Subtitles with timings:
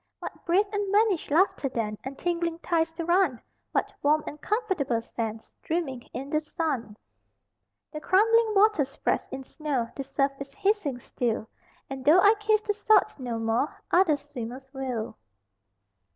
[0.17, 3.39] What brave and vanished laughter then And tingling thighs to run,
[3.71, 6.97] What warm and comfortable sands Dreaming in the sun.
[7.91, 11.47] The crumbling water spreads in snow, The surf is hissing still,
[11.87, 15.17] And though I kiss the salt no more Other swimmers will.